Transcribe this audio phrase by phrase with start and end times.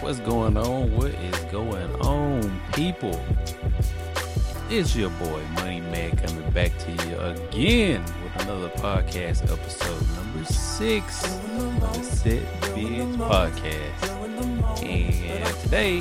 [0.00, 0.96] What's going on?
[0.96, 3.20] What is going on, people?
[4.70, 10.44] It's your boy Money Man coming back to you again with another podcast episode number
[10.46, 14.82] six of the Set Biz Podcast.
[14.82, 16.00] And today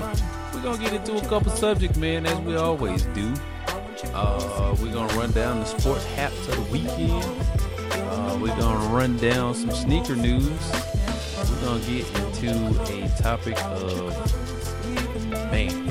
[0.54, 3.34] we're gonna get into a couple subjects, man, as we always do.
[4.14, 7.26] Uh, we're gonna run down the sports haps of the weekend.
[7.92, 10.58] Uh, we're gonna run down some sneaker news.
[11.40, 14.14] We're gonna get into a topic of
[15.52, 15.90] man,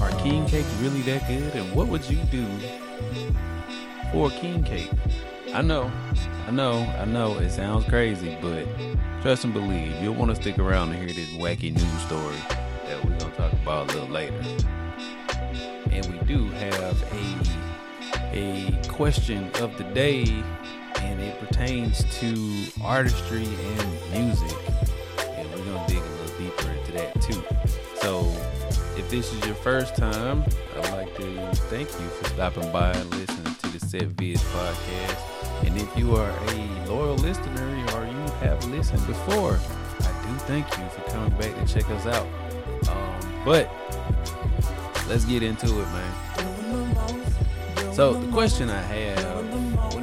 [0.00, 1.54] are king cakes really that good?
[1.54, 2.46] And what would you do
[4.12, 4.90] for king cake?
[5.52, 5.90] I know,
[6.46, 7.38] I know, I know.
[7.38, 8.66] It sounds crazy, but
[9.22, 12.36] trust and believe, you'll want to stick around and hear this wacky news story
[12.86, 14.40] that we're gonna talk about a little later.
[15.90, 17.68] And we do have a
[18.32, 20.24] a question of the day,
[21.02, 24.56] and it pertains to artistry and music.
[25.36, 27.42] And we're gonna dig a little deeper into that too.
[28.00, 28.24] So
[28.96, 30.44] if this is your first time,
[30.76, 35.66] I'd like to thank you for stopping by and listening to the SetVids podcast.
[35.66, 39.58] And if you are a loyal listener or you have listened before,
[40.00, 42.26] I do thank you for coming back to check us out.
[42.88, 43.70] Um, but
[45.08, 46.14] let's get into it, man.
[47.92, 49.37] So the question I have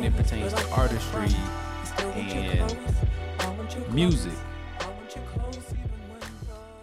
[0.06, 1.30] it pertains to artistry
[2.14, 2.76] and
[3.92, 4.34] music,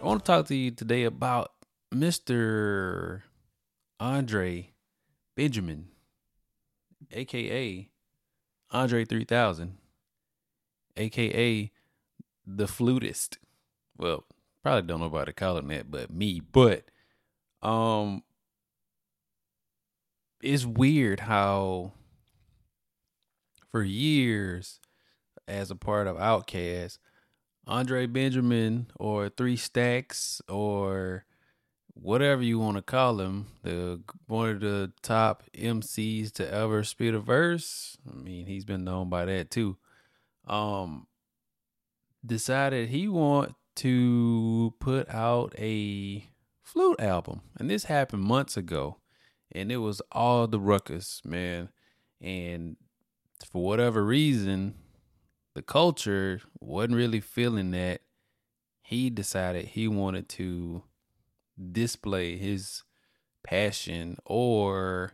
[0.01, 1.53] I want to talk to you today about
[1.95, 3.23] Mr.
[4.01, 4.73] Andre
[5.37, 5.87] Benjamin,
[7.13, 7.89] aka
[8.73, 9.79] Andre 3000,
[10.97, 11.71] aka
[12.45, 13.39] the flutist.
[13.97, 14.25] Well,
[14.65, 16.87] probably don't know nobody call him that but me, but
[17.63, 18.25] um
[20.43, 21.93] it's weird how
[23.73, 24.79] for years
[25.49, 26.99] as a part of Outkast,
[27.67, 31.25] Andre Benjamin or Three Stacks or
[31.95, 37.15] whatever you want to call him, the one of the top MCs to ever spit
[37.15, 37.97] a verse.
[38.11, 39.79] I mean, he's been known by that too.
[40.47, 41.07] Um,
[42.25, 46.29] decided he want to put out a
[46.63, 48.99] flute album, and this happened months ago,
[49.51, 51.71] and it was all the ruckus, man.
[52.21, 52.77] And
[53.45, 54.75] for whatever reason,
[55.55, 58.01] the culture wasn't really feeling that.
[58.83, 60.83] He decided he wanted to
[61.73, 62.83] display his
[63.43, 65.13] passion or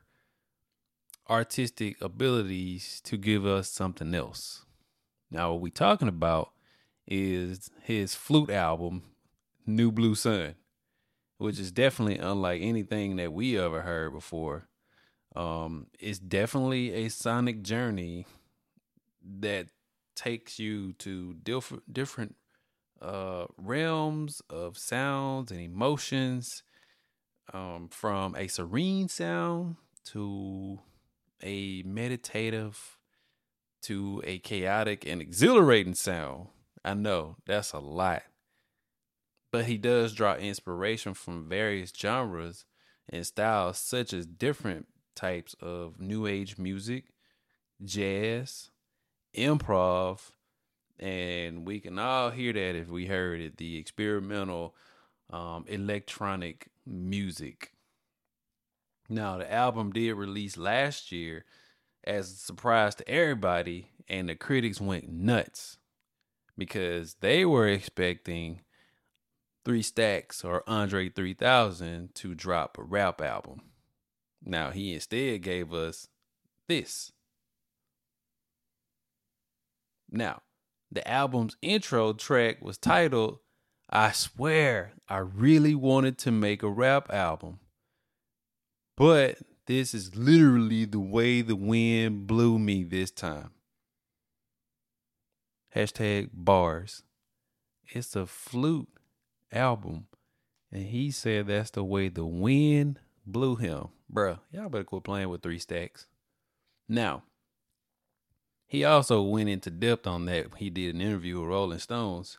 [1.29, 4.65] artistic abilities to give us something else.
[5.31, 6.53] Now, what we're talking about
[7.07, 9.03] is his flute album,
[9.67, 10.55] New Blue Sun,
[11.37, 14.69] which is definitely unlike anything that we ever heard before.
[15.39, 18.27] Um, it's definitely a sonic journey
[19.39, 19.69] that
[20.17, 22.35] takes you to different different
[23.01, 26.65] uh, realms of sounds and emotions
[27.53, 29.77] um, from a serene sound
[30.07, 30.81] to
[31.41, 32.99] a meditative
[33.83, 36.49] to a chaotic and exhilarating sound.
[36.85, 38.25] I know that's a lot.
[39.53, 42.65] But he does draw inspiration from various genres
[43.09, 44.89] and styles, such as different
[45.19, 47.07] types of new age music,
[47.85, 48.71] jazz,
[49.37, 50.31] improv,
[50.99, 54.75] and we can all hear that if we heard it the experimental
[55.31, 57.73] um, electronic music.
[59.09, 61.45] Now the album did release last year
[62.05, 65.79] as a surprise to everybody and the critics went nuts
[66.57, 68.61] because they were expecting
[69.65, 73.63] three stacks or andre 3000 to drop a rap album
[74.45, 76.09] now he instead gave us
[76.69, 77.13] this
[80.11, 80.43] now
[80.91, 83.39] the album's intro track was titled
[83.91, 87.59] I Swear I Really Wanted to Make a Rap Album.
[88.99, 93.51] But this is literally the way the wind blew me this time.
[95.75, 97.03] Hashtag bars.
[97.87, 98.89] It's a flute
[99.53, 100.09] album.
[100.71, 103.01] And he said that's the way the wind
[103.33, 103.89] blew him.
[104.13, 106.07] Bruh, y'all better quit playing with three stacks.
[106.89, 107.25] Now,
[108.67, 110.47] he also went into depth on that.
[110.57, 112.39] He did an interview with Rolling Stones.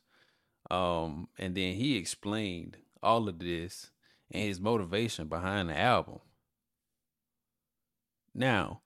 [0.70, 3.92] Um, and then he explained all of this
[4.32, 6.20] and his motivation behind the album.
[8.36, 8.82] Now,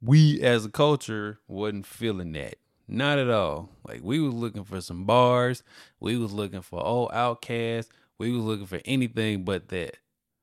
[0.00, 2.56] we as a culture wasn't feeling that.
[2.88, 3.70] Not at all.
[3.86, 5.62] Like we was looking for some bars.
[6.00, 7.92] We was looking for old outcasts.
[8.18, 9.96] We was looking for anything but that.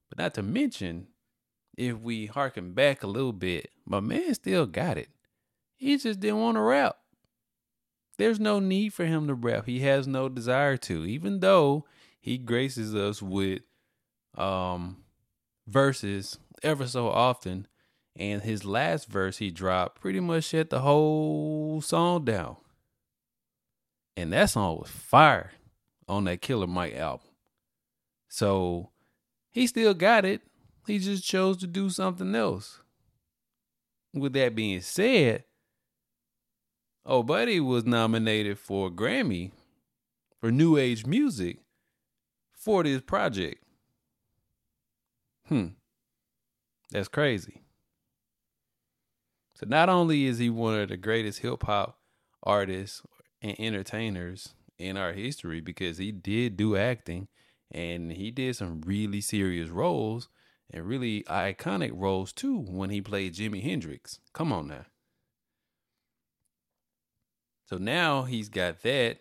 [0.09, 1.07] But not to mention,
[1.77, 5.09] if we harken back a little bit, my man still got it.
[5.75, 6.97] He just didn't want to rap.
[8.17, 9.65] There's no need for him to rap.
[9.65, 11.85] He has no desire to, even though
[12.19, 13.61] he graces us with
[14.37, 14.97] um
[15.67, 17.67] verses ever so often.
[18.17, 22.57] And his last verse he dropped pretty much shut the whole song down.
[24.17, 25.51] And that song was fire
[26.09, 27.27] on that Killer Mike album.
[28.27, 28.89] So
[29.59, 30.41] he still got it.
[30.87, 32.79] He just chose to do something else.
[34.13, 35.43] With that being said,
[37.05, 39.51] Oh Buddy was nominated for a Grammy
[40.39, 41.57] for New Age Music
[42.53, 43.61] for this project.
[45.49, 45.67] Hmm.
[46.91, 47.61] That's crazy.
[49.55, 51.99] So not only is he one of the greatest hip hop
[52.43, 53.01] artists
[53.41, 57.27] and entertainers in our history because he did do acting
[57.71, 60.29] and he did some really serious roles
[60.71, 64.19] and really iconic roles too when he played Jimi Hendrix.
[64.33, 64.85] Come on now.
[67.65, 69.19] So now he's got that,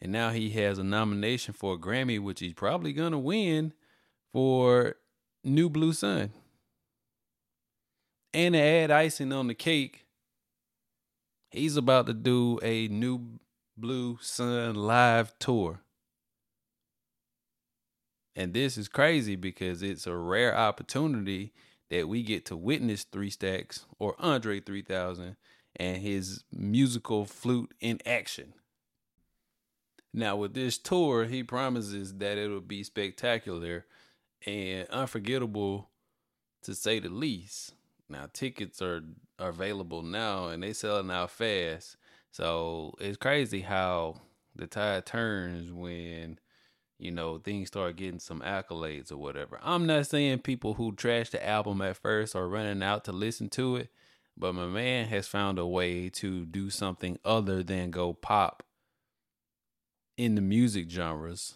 [0.00, 3.74] and now he has a nomination for a Grammy, which he's probably gonna win
[4.32, 4.96] for
[5.44, 6.32] New Blue Sun.
[8.32, 10.06] And to add icing on the cake,
[11.50, 13.40] he's about to do a New
[13.76, 15.82] Blue Sun live tour.
[18.36, 21.52] And this is crazy because it's a rare opportunity
[21.90, 25.36] that we get to witness Three Stacks or Andre 3000
[25.76, 28.54] and his musical flute in action.
[30.12, 33.86] Now, with this tour, he promises that it'll be spectacular
[34.46, 35.90] and unforgettable
[36.62, 37.74] to say the least.
[38.08, 39.02] Now, tickets are,
[39.38, 41.96] are available now and they selling out fast.
[42.32, 44.20] So it's crazy how
[44.54, 46.38] the tide turns when
[47.00, 49.58] you know things start getting some accolades or whatever.
[49.62, 53.48] I'm not saying people who trashed the album at first are running out to listen
[53.50, 53.88] to it,
[54.36, 58.62] but my man has found a way to do something other than go pop
[60.16, 61.54] in the music genres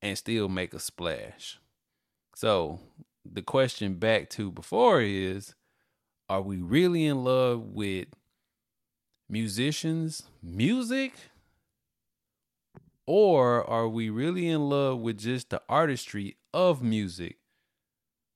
[0.00, 1.58] and still make a splash.
[2.36, 2.78] So,
[3.24, 5.54] the question back to before is
[6.28, 8.08] are we really in love with
[9.28, 11.12] musicians, music?
[13.06, 17.38] Or are we really in love with just the artistry of music?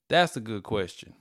[0.08, 1.14] That's a good question.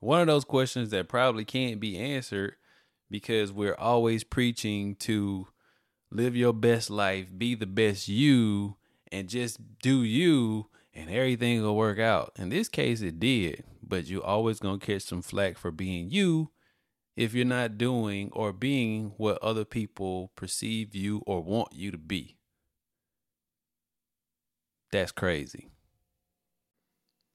[0.00, 2.56] One of those questions that probably can't be answered
[3.10, 5.48] because we're always preaching to
[6.10, 8.76] live your best life, be the best you,
[9.10, 12.32] and just do you, and everything will work out.
[12.36, 16.50] In this case, it did, but you're always gonna catch some flack for being you
[17.16, 21.98] if you're not doing or being what other people perceive you or want you to
[21.98, 22.36] be.
[24.92, 25.70] That's crazy.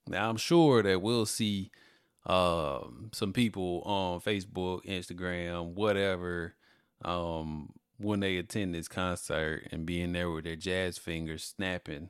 [0.07, 1.71] Now, I'm sure that we'll see
[2.25, 6.55] um, some people on Facebook, Instagram, whatever,
[7.03, 12.09] um, when they attend this concert and being there with their jazz fingers snapping.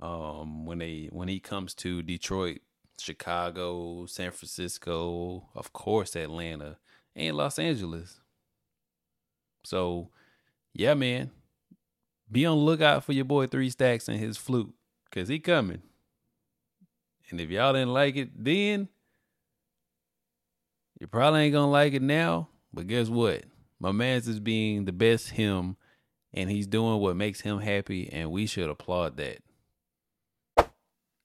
[0.00, 2.60] Um, when they when he comes to Detroit,
[2.98, 6.76] Chicago, San Francisco, of course Atlanta,
[7.16, 8.20] and Los Angeles.
[9.64, 10.10] So,
[10.74, 11.30] yeah, man,
[12.30, 14.72] be on lookout for your boy Three Stacks and his flute,
[15.10, 15.82] cause he coming.
[17.30, 18.88] And if y'all didn't like it then,
[21.00, 22.48] you probably ain't gonna like it now.
[22.72, 23.44] But guess what?
[23.80, 25.76] My man's is being the best him,
[26.32, 29.38] and he's doing what makes him happy, and we should applaud that.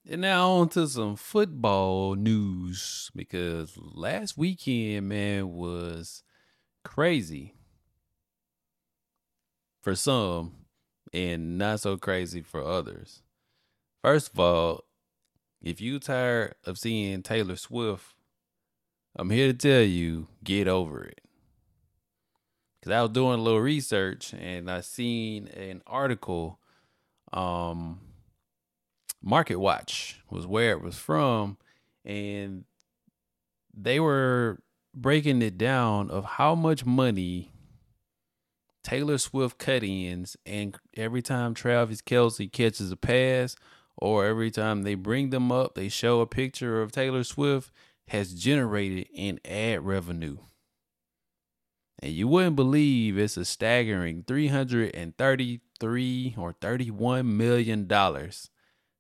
[0.10, 6.24] And now on to some football news because last weekend, man, was
[6.84, 7.54] crazy
[9.82, 10.54] for some
[11.14, 13.22] and not so crazy for others.
[14.02, 14.86] First of all,
[15.62, 18.16] if you tired of seeing Taylor Swift,
[19.16, 21.22] I'm here to tell you, get over it.
[22.84, 26.58] Cause I was doing a little research and I seen an article
[27.32, 28.00] um
[29.24, 31.58] Market Watch was where it was from,
[32.04, 32.66] and
[33.74, 34.60] they were
[34.94, 37.52] breaking it down of how much money
[38.84, 43.56] Taylor Swift cut ins and every time Travis Kelce catches a pass
[43.96, 47.72] or every time they bring them up, they show a picture of Taylor Swift
[48.08, 50.38] has generated in ad revenue.
[52.00, 58.50] And you wouldn't believe it's a staggering 333 or 31 million dollars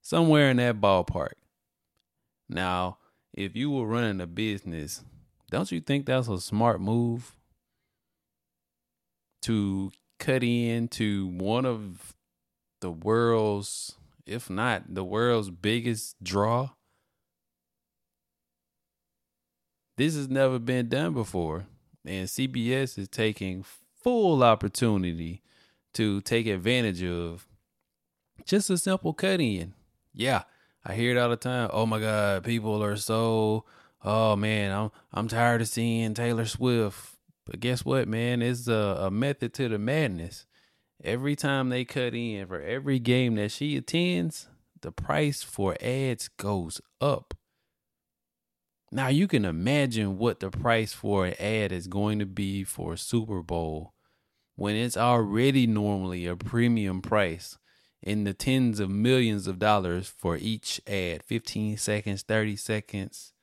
[0.01, 1.34] somewhere in that ballpark.
[2.50, 2.98] Now,
[3.34, 5.03] if you were running a business,
[5.50, 7.36] don't you think that's a smart move
[9.43, 12.13] to cut into one of
[12.81, 16.72] the world's, if not the world's biggest draw?
[19.98, 21.65] This has never been done before,
[22.05, 23.63] and CBS is taking
[24.01, 25.41] full opportunity
[25.93, 27.48] to take advantage of
[28.46, 29.74] Just a simple cut in.
[30.13, 30.44] Yeah,
[30.86, 31.70] I hear it all the time.
[31.72, 33.65] Oh my God, people are so
[34.03, 37.15] oh man, I'm I'm tired of seeing Taylor Swift.
[37.46, 38.41] But guess what, man?
[38.41, 40.46] It's a, a method to the madness.
[41.03, 44.48] Every time they cut in for every game that she attends,
[44.82, 47.34] the price for ads goes up.
[48.91, 52.94] Now you can imagine what the price for an ad is going to be for
[52.94, 53.94] a Super Bowl
[54.56, 57.58] when it's already normally a premium price
[58.03, 63.34] in the tens of millions of dollars for each ad 15 seconds, 30 seconds,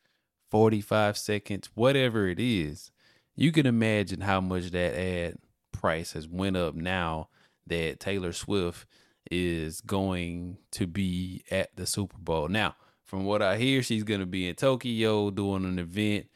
[0.51, 2.91] 45 seconds, whatever it is.
[3.37, 5.39] You can imagine how much that ad
[5.71, 7.29] price has went up now
[7.67, 8.87] that Taylor Swift
[9.31, 12.49] is going to be at the Super Bowl.
[12.49, 12.75] Now,
[13.05, 16.27] from what I hear, she's going to be in Tokyo doing an event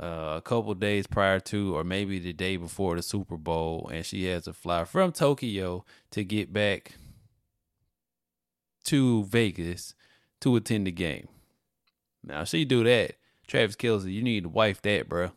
[0.00, 4.04] uh, a couple days prior to, or maybe the day before the Super Bowl, and
[4.06, 6.94] she has to fly from Tokyo to get back
[8.86, 9.94] to Vegas
[10.40, 11.28] to attend the game.
[12.24, 13.16] Now, she do that.
[13.46, 15.30] Travis Kelce, you need to wife that, bro.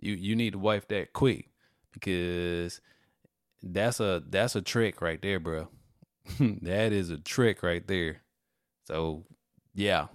[0.00, 1.48] You you need to wife that quick
[1.92, 2.80] because
[3.62, 5.68] that's a that's a trick right there, bro.
[6.38, 8.22] that is a trick right there.
[8.84, 9.24] So
[9.74, 10.08] yeah.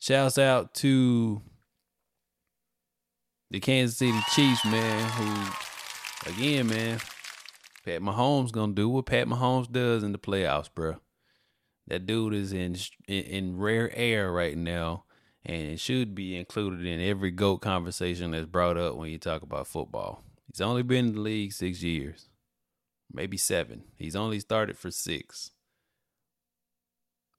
[0.00, 1.42] Shouts out to
[3.50, 7.00] the Kansas City Chiefs, man, who again, man,
[7.84, 10.96] Pat Mahomes gonna do what Pat Mahomes does in the playoffs, bro.
[11.88, 12.76] That dude is in
[13.06, 15.04] in rare air right now,
[15.44, 19.40] and it should be included in every GOAT conversation that's brought up when you talk
[19.42, 20.22] about football.
[20.46, 22.28] He's only been in the league six years,
[23.10, 23.84] maybe seven.
[23.96, 25.52] He's only started for six.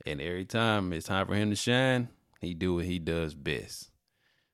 [0.06, 2.10] And every time it's time for him to shine,
[2.42, 3.92] he do what he does best.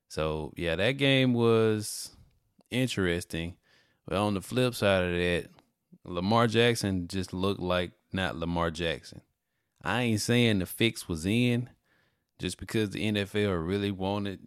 [0.08, 2.14] So yeah, that game was
[2.70, 3.56] interesting.
[4.06, 5.46] But on the flip side of that,
[6.04, 9.22] Lamar Jackson just looked like not Lamar Jackson.
[9.86, 11.70] I ain't saying the fix was in
[12.40, 14.40] just because the NFL really wanted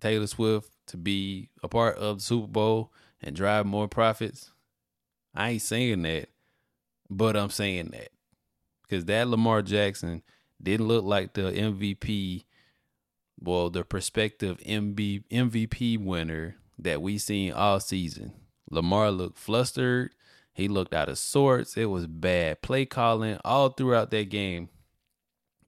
[0.00, 4.52] Taylor Swift to be a part of the Super Bowl and drive more profits.
[5.34, 6.28] I ain't saying that,
[7.10, 8.10] but I'm saying that
[8.82, 10.22] because that Lamar Jackson
[10.62, 12.44] didn't look like the MVP,
[13.40, 18.34] well, the prospective MVP winner that we seen all season.
[18.70, 20.14] Lamar looked flustered.
[20.52, 21.76] He looked out of sorts.
[21.76, 24.68] It was bad play calling all throughout that game.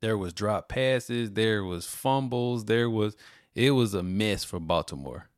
[0.00, 3.16] There was drop passes, there was fumbles, there was
[3.54, 5.28] it was a mess for Baltimore.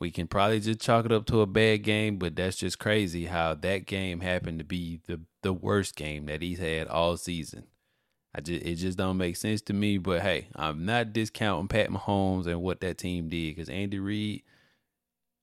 [0.00, 3.26] We can probably just chalk it up to a bad game, but that's just crazy
[3.26, 7.64] how that game happened to be the the worst game that he's had all season.
[8.34, 9.98] I just it just don't make sense to me.
[9.98, 14.42] But hey, I'm not discounting Pat Mahomes and what that team did because Andy Reid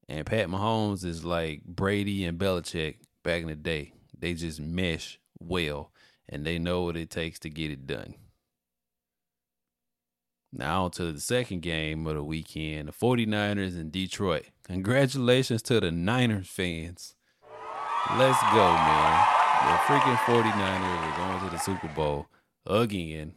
[0.09, 3.93] and Pat Mahomes is like Brady and Belichick back in the day.
[4.17, 5.91] They just mesh well
[6.29, 8.15] and they know what it takes to get it done.
[10.53, 14.45] Now on to the second game of the weekend, the 49ers in Detroit.
[14.63, 17.15] Congratulations to the Niners fans.
[18.17, 19.27] Let's go, man.
[19.59, 22.27] The freaking 49ers are going to the Super Bowl
[22.65, 23.33] again.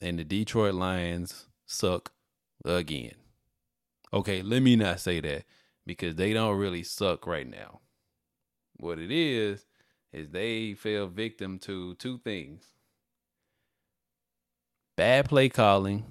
[0.00, 2.12] And the Detroit Lions suck
[2.64, 3.14] again.
[4.16, 5.44] Okay, let me not say that
[5.84, 7.80] because they don't really suck right now.
[8.78, 9.66] What it is,
[10.10, 12.64] is they fell victim to two things
[14.96, 16.06] bad play calling,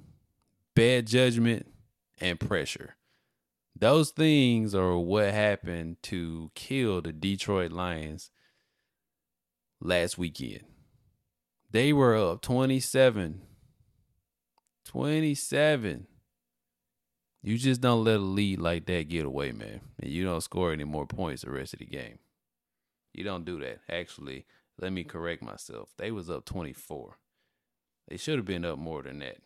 [0.75, 1.65] bad judgment,
[2.21, 2.95] and pressure.
[3.75, 8.29] Those things are what happened to kill the Detroit Lions
[9.81, 10.65] last weekend.
[11.71, 13.41] They were up 27.
[14.85, 16.05] 27.
[17.45, 19.81] You just don't let a lead like that get away, man.
[20.01, 22.17] And you don't score any more points the rest of the game.
[23.13, 23.81] You don't do that.
[23.87, 24.47] Actually,
[24.79, 25.89] let me correct myself.
[25.97, 27.19] They was up 24.
[28.07, 29.37] They should have been up more than that.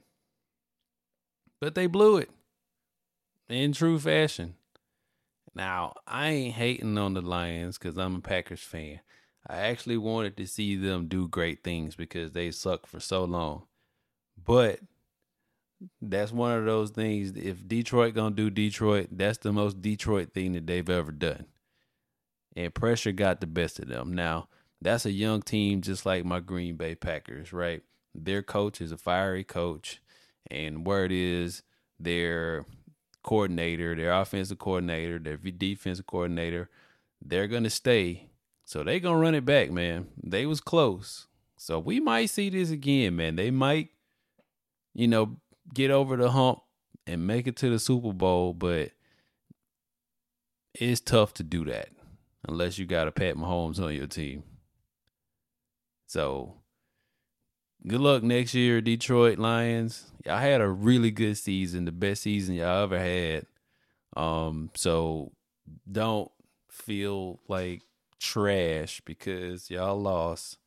[1.60, 2.30] But they blew it
[3.50, 4.56] in true fashion.
[5.54, 9.02] Now, I ain't hating on the Lions because I'm a Packers fan.
[9.46, 13.64] I actually wanted to see them do great things because they sucked for so long.
[14.42, 14.80] But
[16.02, 17.32] that's one of those things.
[17.36, 21.46] If Detroit gonna do Detroit, that's the most Detroit thing that they've ever done
[22.56, 24.14] and pressure got the best of them.
[24.14, 24.48] Now,
[24.82, 27.84] that's a young team just like my Green Bay Packers, right?
[28.16, 30.02] Their coach is a fiery coach,
[30.50, 31.64] and word is
[32.00, 32.66] their
[33.24, 36.70] coordinator, their offensive coordinator, their defensive coordinator,
[37.22, 38.30] they're gonna stay.
[38.66, 40.08] So they gonna run it back, man.
[40.22, 41.28] They was close.
[41.58, 43.36] So we might see this again, man.
[43.36, 43.90] They might,
[44.94, 45.38] you know,
[45.74, 46.60] get over the hump
[47.08, 48.92] and make it to the Super Bowl, but
[50.74, 51.90] it's tough to do that
[52.48, 54.44] unless you got a Pat Mahomes on your team.
[56.08, 56.56] So
[57.88, 60.12] good luck next year, Detroit Lions.
[60.26, 63.46] Y'all had a really good season, the best season y'all ever had.
[64.16, 65.32] Um, so
[65.90, 66.32] don't
[66.70, 67.82] feel like
[68.20, 70.58] trash because y'all lost.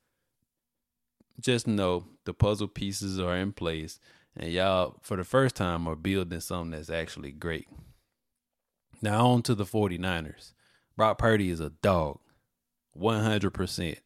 [1.40, 3.98] Just know the puzzle pieces are in place
[4.36, 7.68] and y'all for the first time are building something that's actually great.
[9.00, 10.52] Now on to the 49ers.
[10.96, 12.20] Brock Purdy is a dog.
[12.98, 13.96] 100%.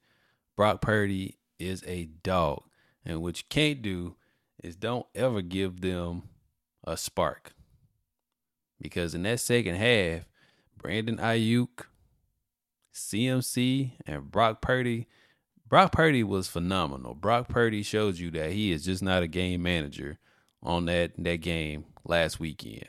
[0.56, 2.62] Brock Purdy is a dog.
[3.04, 4.16] And what you can't do
[4.62, 6.22] is don't ever give them
[6.84, 7.52] a spark.
[8.80, 10.22] Because in that second half,
[10.76, 11.86] Brandon Aiyuk,
[12.94, 15.06] CMC, and Brock Purdy,
[15.68, 17.14] Brock Purdy was phenomenal.
[17.14, 20.18] Brock Purdy shows you that he is just not a game manager
[20.62, 22.86] on that, that game last weekend.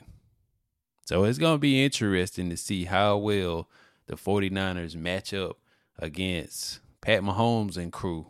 [1.04, 3.68] So it's going to be interesting to see how well
[4.06, 5.58] the 49ers match up
[5.98, 8.26] against Pat Mahomes and crew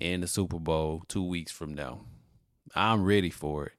[0.00, 2.00] in the Super Bowl two weeks from now.
[2.74, 3.72] I'm ready for it.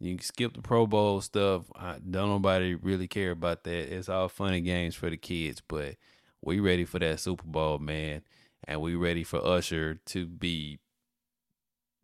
[0.00, 1.64] You can skip the Pro Bowl stuff.
[1.76, 3.94] I, don't nobody really care about that.
[3.94, 5.96] It's all funny games for the kids, but
[6.42, 8.22] we ready for that Super Bowl, man.
[8.66, 10.78] And we ready for Usher to be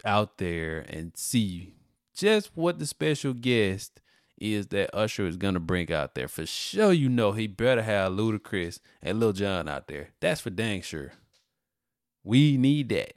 [0.05, 1.75] out there and see
[2.15, 4.01] just what the special guest
[4.39, 6.29] is that Usher is gonna bring out there.
[6.29, 10.11] For sure, you know he better have Ludacris and Lil Jon out there.
[10.21, 11.13] That's for dang sure.
[12.25, 13.15] We need that.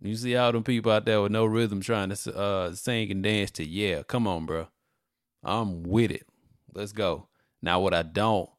[0.00, 3.22] You see all them people out there with no rhythm trying to uh, sing and
[3.22, 4.68] dance to yeah, come on, bro.
[5.42, 6.26] I'm with it.
[6.74, 7.28] Let's go.
[7.62, 8.50] Now, what I don't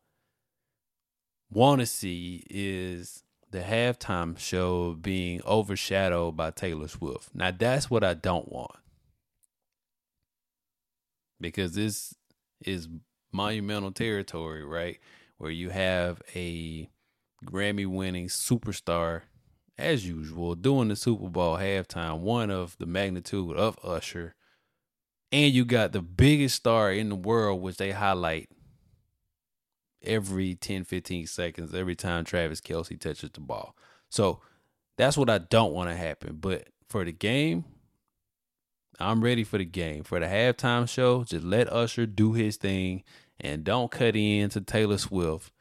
[1.51, 3.24] want to see is
[3.56, 7.30] the halftime show being overshadowed by Taylor Swift.
[7.34, 8.76] Now, that's what I don't want.
[11.40, 12.14] Because this
[12.66, 12.90] is
[13.32, 15.00] monumental territory, right?
[15.38, 16.90] Where you have a
[17.46, 19.22] Grammy winning superstar
[19.78, 24.36] as usual, doing the Super Bowl halftime, one of the magnitude of Usher.
[25.32, 28.50] And you got the biggest star in the world, which they highlight
[30.06, 33.76] every 10, 15 seconds, every time Travis Kelce touches the ball.
[34.10, 34.41] So
[34.98, 36.38] that's what I don't want to happen.
[36.39, 37.65] But for the game,
[39.00, 40.04] I'm ready for the game.
[40.04, 43.04] For the halftime show, just let Usher do his thing
[43.39, 45.52] and don't cut in to Taylor Swift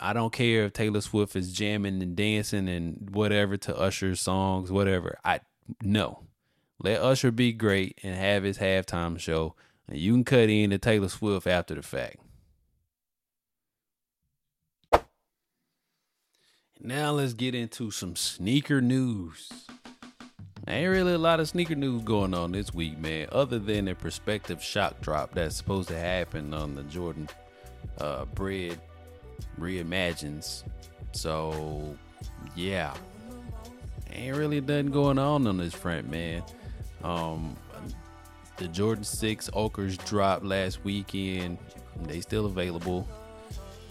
[0.00, 4.72] I don't care if Taylor Swift is jamming and dancing and whatever to Usher's songs,
[4.72, 5.18] whatever.
[5.24, 5.40] I
[5.82, 6.24] no.
[6.80, 9.54] Let Usher be great and have his halftime show,
[9.88, 12.18] and you can cut in to Taylor Swift after the fact.
[16.80, 19.50] Now let's get into some sneaker news.
[20.68, 23.96] Ain't really a lot of sneaker news going on this week, man, other than a
[23.96, 27.28] prospective shock drop that's supposed to happen on the Jordan
[27.98, 28.78] uh, Bred
[29.58, 30.62] reimagines.
[31.10, 31.96] So,
[32.54, 32.94] yeah,
[34.12, 36.44] ain't really nothing going on on this front, man.
[37.02, 37.56] Um,
[38.56, 41.58] the Jordan Six Ochres dropped last weekend.
[42.02, 43.08] They still available.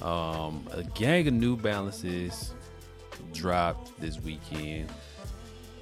[0.02, 2.54] Um, a gang of New Balances
[3.34, 4.90] dropped this weekend.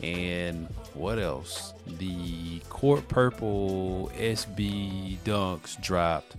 [0.04, 1.74] And what else?
[2.00, 6.36] The Court Purple SB Dunks dropped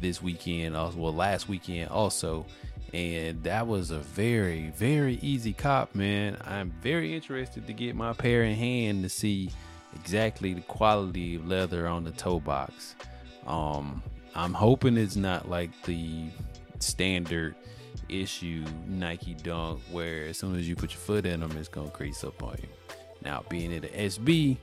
[0.00, 0.76] this weekend.
[0.76, 2.44] Also, well, last weekend also
[2.94, 8.12] and that was a very very easy cop man i'm very interested to get my
[8.12, 9.50] pair in hand to see
[9.94, 12.94] exactly the quality of leather on the toe box
[13.46, 14.02] um
[14.34, 16.24] i'm hoping it's not like the
[16.82, 17.54] standard
[18.08, 21.90] issue nike dunk where as soon as you put your foot in them it's gonna
[21.90, 22.68] crease up on you
[23.22, 24.56] now being at an sb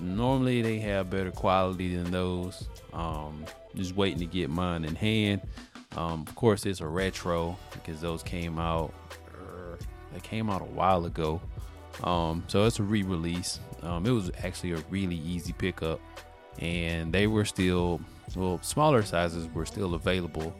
[0.00, 3.44] normally they have better quality than those um
[3.76, 5.40] just waiting to get mine in hand
[5.96, 8.92] um, of course, it's a retro because those came out.
[10.12, 11.40] They came out a while ago.
[12.02, 13.60] Um, so it's a re-release.
[13.82, 16.00] Um, it was actually a really easy pickup,
[16.58, 18.00] and they were still
[18.36, 20.54] well smaller sizes were still available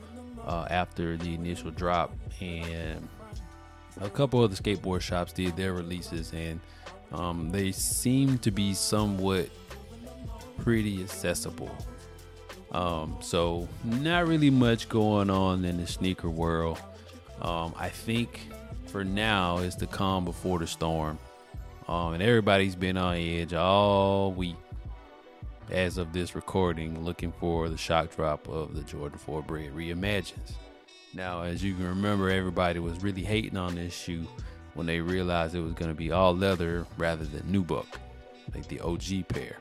[0.48, 3.06] uh, after the initial drop, and
[4.00, 6.58] a couple of the skateboard shops did their releases, and
[7.12, 9.50] um, they seem to be somewhat
[10.58, 11.70] pretty accessible.
[12.72, 16.78] Um, so not really much going on in the sneaker world.
[17.40, 18.48] Um, I think
[18.86, 21.18] for now is the calm before the storm.
[21.86, 24.56] Um, and everybody's been on edge all week
[25.70, 30.52] as of this recording, looking for the shock drop of the Jordan 4 Bred Reimagines.
[31.14, 34.26] Now, as you can remember, everybody was really hating on this shoe
[34.74, 37.86] when they realized it was going to be all leather rather than new nubuck,
[38.54, 39.56] like the OG pair.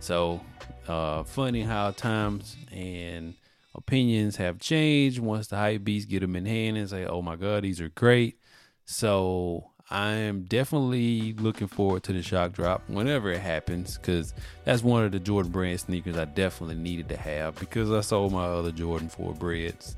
[0.00, 0.40] So
[0.88, 3.34] uh, funny how times and
[3.74, 7.36] opinions have changed once the hype beasts get them in hand and say, "Oh my
[7.36, 8.38] God, these are great."
[8.84, 15.04] So I'm definitely looking forward to the shock drop whenever it happens because that's one
[15.04, 18.72] of the Jordan brand sneakers I definitely needed to have because I sold my other
[18.72, 19.96] Jordan 4 Breds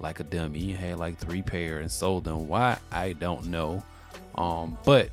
[0.00, 0.72] like a dummy.
[0.72, 2.48] Had like three pair and sold them.
[2.48, 2.78] Why?
[2.90, 3.84] I don't know.
[4.36, 5.10] Um, but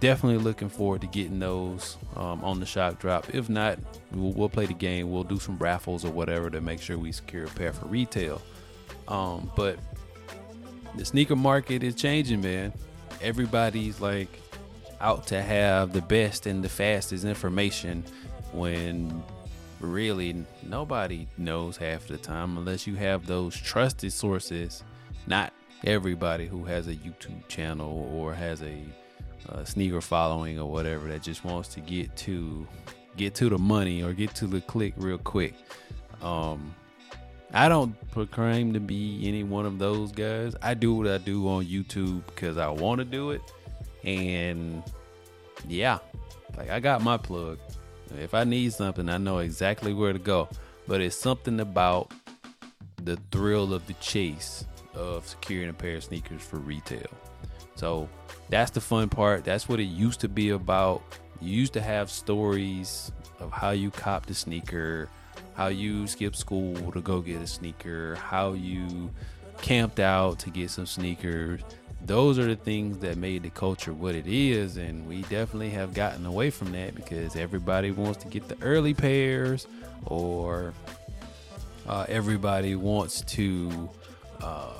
[0.00, 3.32] definitely looking forward to getting those um, on the shock drop.
[3.32, 3.78] If not,
[4.10, 5.12] we'll, we'll, play the game.
[5.12, 8.42] We'll do some raffles or whatever to make sure we secure a pair for retail.
[9.06, 9.78] Um, but
[11.00, 12.74] the sneaker market is changing, man.
[13.22, 14.28] Everybody's like
[15.00, 18.04] out to have the best and the fastest information
[18.52, 19.22] when
[19.80, 24.84] really nobody knows half the time unless you have those trusted sources.
[25.26, 25.54] Not
[25.86, 28.84] everybody who has a YouTube channel or has a,
[29.48, 32.68] a sneaker following or whatever that just wants to get to
[33.16, 35.54] get to the money or get to the click real quick.
[36.20, 36.74] Um,
[37.52, 40.54] I don't proclaim to be any one of those guys.
[40.62, 43.42] I do what I do on YouTube because I want to do it.
[44.04, 44.82] And
[45.68, 45.98] yeah,
[46.56, 47.58] like I got my plug.
[48.18, 50.48] If I need something, I know exactly where to go.
[50.86, 52.12] But it's something about
[53.02, 57.06] the thrill of the chase of securing a pair of sneakers for retail.
[57.74, 58.08] So
[58.48, 59.44] that's the fun part.
[59.44, 61.02] That's what it used to be about.
[61.40, 65.08] You used to have stories of how you copped the sneaker
[65.54, 69.10] how you skipped school to go get a sneaker, how you
[69.62, 71.60] camped out to get some sneakers.
[72.04, 75.92] Those are the things that made the culture what it is, and we definitely have
[75.92, 79.66] gotten away from that because everybody wants to get the early pairs,
[80.06, 80.72] or
[81.86, 83.90] uh, everybody wants to
[84.40, 84.72] uh,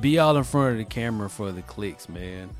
[0.00, 2.50] be all in front of the camera for the clicks, man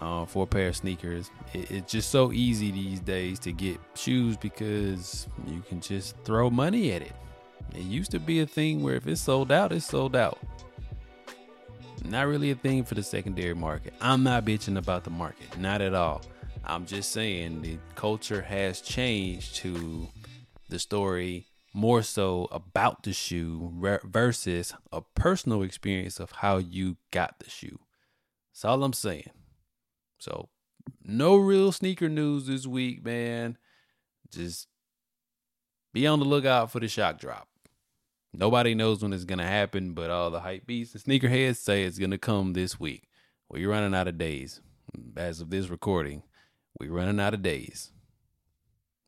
[0.00, 1.30] uh, for a pair of sneakers.
[1.52, 6.50] It, it's just so easy these days to get shoes because you can just throw
[6.50, 7.12] money at it.
[7.74, 10.38] It used to be a thing where if it's sold out, it's sold out.
[12.04, 13.94] Not really a thing for the secondary market.
[14.00, 16.20] I'm not bitching about the market, not at all.
[16.64, 20.08] I'm just saying the culture has changed to
[20.68, 23.72] the story more so about the shoe
[24.04, 27.80] versus a personal experience of how you got the shoe.
[28.52, 29.30] That's all I'm saying.
[30.24, 30.48] So,
[31.04, 33.58] no real sneaker news this week, man.
[34.30, 34.68] Just
[35.92, 37.46] be on the lookout for the shock drop.
[38.32, 41.98] Nobody knows when it's gonna happen, but all the hype beasts and sneakerheads say it's
[41.98, 43.06] gonna come this week.
[43.48, 44.62] Well, you're running out of days.
[45.14, 46.22] As of this recording,
[46.80, 47.92] we're running out of days.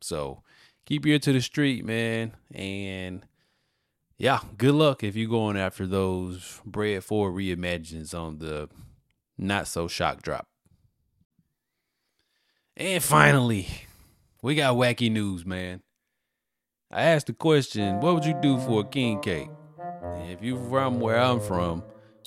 [0.02, 0.42] So
[0.84, 2.36] keep your ear to the street, man.
[2.54, 3.24] And
[4.18, 8.68] yeah, good luck if you're going after those Bred 4 reimagines on the
[9.38, 10.46] not so shock drop.
[12.78, 13.68] And finally,
[14.42, 15.80] we got wacky news, man.
[16.90, 19.48] I asked the question, what would you do for a king cake?
[20.02, 21.82] And if you're from where I'm from,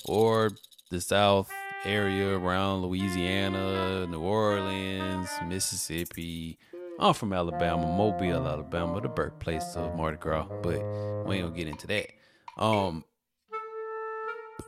[0.05, 0.49] or
[0.89, 1.51] the South
[1.85, 6.57] area around Louisiana, New Orleans, Mississippi,
[6.99, 10.79] I'm from Alabama, Mobile, Alabama, the birthplace of Mardi Gras, but
[11.27, 12.07] we ain't gonna get into that.
[12.57, 13.05] Um,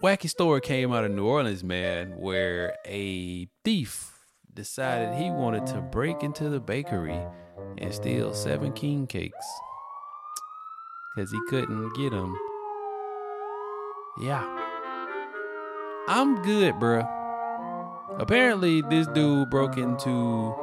[0.03, 4.20] wacky story came out of New Orleans, man, where a thief
[4.53, 7.19] decided he wanted to break into the bakery
[7.77, 9.45] and steal seven king cakes
[11.15, 12.35] because he couldn't get them.
[14.21, 14.43] Yeah.
[16.07, 17.07] I'm good, bruh.
[18.19, 20.53] Apparently, this dude broke into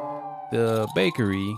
[0.53, 1.57] the bakery,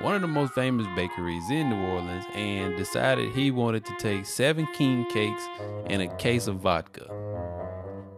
[0.00, 4.24] one of the most famous bakeries in New Orleans, and decided he wanted to take
[4.24, 5.42] seven king cakes
[5.86, 7.06] and a case of vodka.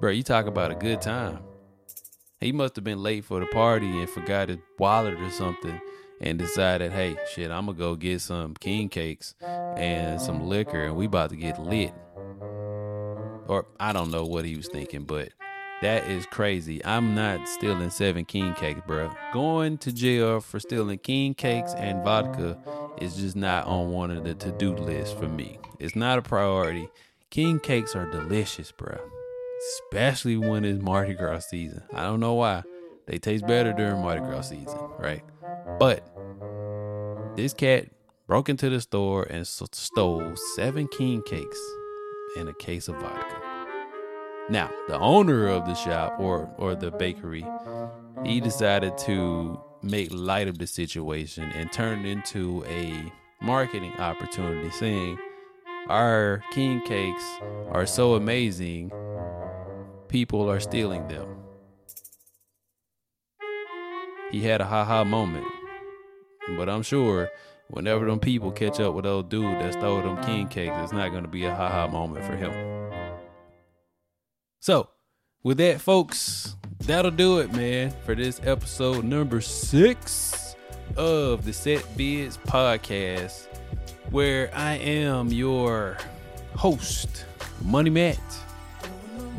[0.01, 1.41] Bro, you talk about a good time.
[2.41, 5.79] He must have been late for the party and forgot his wallet or something
[6.23, 10.97] and decided, hey, shit, I'm gonna go get some king cakes and some liquor and
[10.97, 11.93] we about to get lit.
[13.47, 15.29] Or I don't know what he was thinking, but
[15.83, 16.83] that is crazy.
[16.83, 19.13] I'm not stealing seven king cakes, bro.
[19.35, 22.57] Going to jail for stealing king cakes and vodka
[23.03, 25.59] is just not on one of the to do lists for me.
[25.79, 26.89] It's not a priority.
[27.29, 28.99] King cakes are delicious, bro
[29.61, 31.83] especially when it's Mardi Gras season.
[31.93, 32.63] I don't know why.
[33.07, 35.23] They taste better during Mardi Gras season, right?
[35.79, 36.05] But
[37.37, 37.89] this cat
[38.27, 41.61] broke into the store and stole seven king cakes
[42.37, 43.37] and a case of vodka.
[44.49, 47.45] Now, the owner of the shop or or the bakery,
[48.25, 54.71] he decided to make light of the situation and turn it into a marketing opportunity,
[54.71, 55.19] saying,
[55.89, 57.25] "Our king cakes
[57.73, 58.91] are so amazing
[60.11, 61.29] people are stealing them.
[64.33, 65.47] He had a ha ha moment.
[66.57, 67.31] But I'm sure
[67.69, 71.11] whenever them people catch up with old dude that stole them king cakes, it's not
[71.11, 72.53] going to be a ha ha moment for him.
[74.59, 74.89] So,
[75.45, 80.57] with that, folks, that'll do it, man, for this episode number six
[80.97, 83.47] of the Set Bids podcast,
[84.11, 85.97] where I am your
[86.57, 87.25] host,
[87.63, 88.19] Money Matt.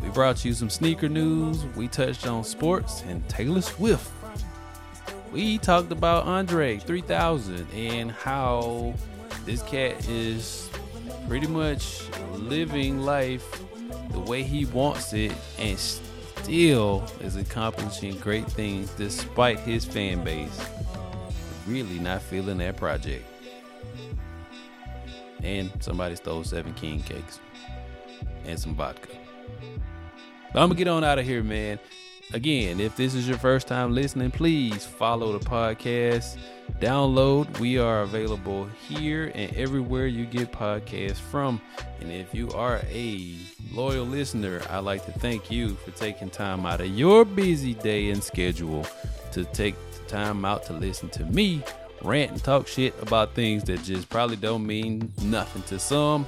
[0.02, 1.64] We brought you some sneaker news.
[1.76, 4.12] We touched on sports and Taylor Swift.
[5.32, 8.94] We talked about Andre 3000 and how
[9.46, 10.70] this cat is
[11.28, 12.02] pretty much
[12.34, 13.62] living life
[14.12, 20.60] the way he wants it and still is accomplishing great things despite his fan base
[21.68, 23.26] really not feeling that project.
[25.44, 27.40] And somebody stole seven king cakes
[28.46, 29.10] and some vodka.
[30.54, 31.80] But I'm gonna get on out of here, man.
[32.34, 36.38] Again, if this is your first time listening, please follow the podcast.
[36.80, 37.60] Download.
[37.60, 41.62] We are available here and everywhere you get podcasts from.
[42.00, 43.36] And if you are a
[43.74, 48.10] loyal listener, I'd like to thank you for taking time out of your busy day
[48.10, 48.86] and schedule
[49.34, 49.76] to take
[50.08, 51.64] time out to listen to me
[52.04, 56.26] rant and talk shit about things that just probably don't mean nothing to some,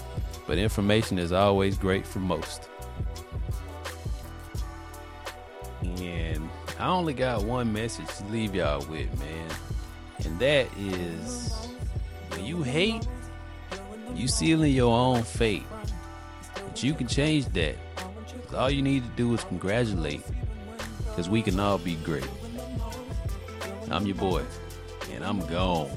[0.47, 2.69] but information is always great for most.
[5.83, 9.49] And I only got one message to leave y'all with, man.
[10.25, 11.53] And that is
[12.29, 13.07] when you hate,
[14.15, 15.63] you sealing your own fate.
[16.53, 17.75] But you can change that.
[18.55, 20.21] All you need to do is congratulate.
[21.09, 22.27] Because we can all be great.
[23.91, 24.43] I'm your boy,
[25.11, 25.89] and I'm gone.